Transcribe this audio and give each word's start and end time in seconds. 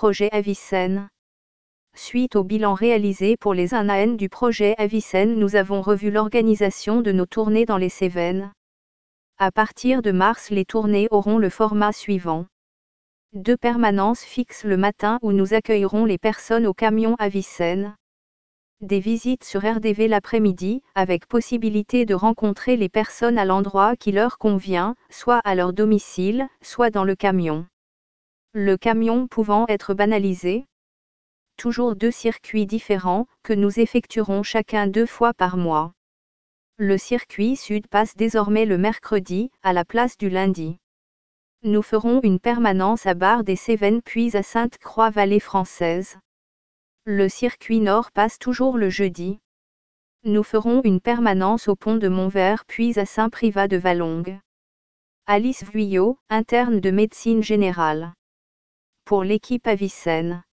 projet 0.00 0.30
Avicenne. 0.32 1.10
Suite 1.94 2.34
au 2.34 2.42
bilan 2.42 2.72
réalisé 2.72 3.36
pour 3.36 3.52
les 3.52 3.74
1 3.74 3.90
AN 3.90 4.14
du 4.14 4.30
projet 4.30 4.74
Avicenne, 4.78 5.34
nous 5.34 5.56
avons 5.56 5.82
revu 5.82 6.10
l'organisation 6.10 7.02
de 7.02 7.12
nos 7.12 7.26
tournées 7.26 7.66
dans 7.66 7.76
les 7.76 7.90
Cévennes. 7.90 8.50
À 9.36 9.52
partir 9.52 10.00
de 10.00 10.10
mars, 10.10 10.48
les 10.48 10.64
tournées 10.64 11.06
auront 11.10 11.36
le 11.36 11.50
format 11.50 11.92
suivant. 11.92 12.46
Deux 13.34 13.58
permanences 13.58 14.22
fixes 14.22 14.64
le 14.64 14.78
matin 14.78 15.18
où 15.20 15.32
nous 15.32 15.52
accueillerons 15.52 16.06
les 16.06 16.16
personnes 16.16 16.66
au 16.66 16.72
camion 16.72 17.14
Avicenne. 17.18 17.94
Des 18.80 19.00
visites 19.00 19.44
sur 19.44 19.60
RDV 19.60 20.08
l'après-midi, 20.08 20.80
avec 20.94 21.26
possibilité 21.26 22.06
de 22.06 22.14
rencontrer 22.14 22.76
les 22.76 22.88
personnes 22.88 23.36
à 23.36 23.44
l'endroit 23.44 23.96
qui 23.96 24.12
leur 24.12 24.38
convient, 24.38 24.94
soit 25.10 25.40
à 25.40 25.54
leur 25.54 25.74
domicile, 25.74 26.48
soit 26.62 26.88
dans 26.88 27.04
le 27.04 27.16
camion. 27.16 27.66
Le 28.52 28.76
camion 28.76 29.28
pouvant 29.28 29.64
être 29.68 29.94
banalisé, 29.94 30.66
toujours 31.60 31.94
deux 31.94 32.10
circuits 32.10 32.66
différents, 32.66 33.26
que 33.42 33.52
nous 33.52 33.78
effectuerons 33.78 34.42
chacun 34.42 34.86
deux 34.86 35.04
fois 35.04 35.34
par 35.34 35.58
mois. 35.58 35.92
Le 36.78 36.96
circuit 36.96 37.54
sud 37.54 37.86
passe 37.86 38.16
désormais 38.16 38.64
le 38.64 38.78
mercredi, 38.78 39.50
à 39.62 39.74
la 39.74 39.84
place 39.84 40.16
du 40.16 40.30
lundi. 40.30 40.78
Nous 41.62 41.82
ferons 41.82 42.22
une 42.22 42.40
permanence 42.40 43.06
à 43.06 43.12
Bar 43.12 43.44
des 43.44 43.56
Cévennes 43.56 44.00
puis 44.02 44.34
à 44.34 44.42
Sainte-Croix-Vallée 44.42 45.38
française. 45.38 46.18
Le 47.04 47.28
circuit 47.28 47.80
nord 47.80 48.10
passe 48.10 48.38
toujours 48.38 48.78
le 48.78 48.88
jeudi. 48.88 49.38
Nous 50.24 50.42
ferons 50.42 50.80
une 50.82 51.02
permanence 51.02 51.68
au 51.68 51.76
pont 51.76 51.96
de 51.96 52.08
Montvert 52.08 52.64
puis 52.64 52.98
à 52.98 53.04
Saint-Privat 53.04 53.68
de 53.68 53.76
Valongue. 53.76 54.40
Alice 55.26 55.62
Vuillot, 55.62 56.18
interne 56.30 56.80
de 56.80 56.90
médecine 56.90 57.42
générale. 57.42 58.14
Pour 59.10 59.24
l'équipe 59.24 59.66
Avicenne. 59.66 60.44